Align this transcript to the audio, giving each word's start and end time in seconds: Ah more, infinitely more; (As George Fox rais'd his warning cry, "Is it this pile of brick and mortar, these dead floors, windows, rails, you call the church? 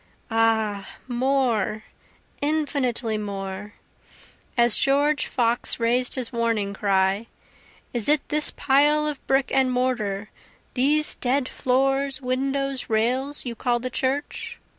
Ah 0.31 0.89
more, 1.07 1.83
infinitely 2.41 3.19
more; 3.19 3.75
(As 4.57 4.75
George 4.75 5.27
Fox 5.27 5.79
rais'd 5.79 6.15
his 6.15 6.33
warning 6.33 6.73
cry, 6.73 7.27
"Is 7.93 8.09
it 8.09 8.27
this 8.29 8.49
pile 8.49 9.05
of 9.05 9.23
brick 9.27 9.51
and 9.53 9.71
mortar, 9.71 10.31
these 10.73 11.13
dead 11.13 11.47
floors, 11.47 12.19
windows, 12.19 12.89
rails, 12.89 13.45
you 13.45 13.53
call 13.53 13.79
the 13.79 13.91
church? 13.91 14.57